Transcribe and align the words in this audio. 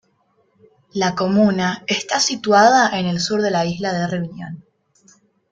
La 0.95 1.13
comuna 1.13 1.83
está 1.85 2.19
situada 2.19 2.97
en 2.97 3.05
el 3.05 3.19
sur 3.19 3.39
de 3.43 3.51
la 3.51 3.67
isla 3.67 3.93
de 3.93 4.07
Reunión. 4.07 4.65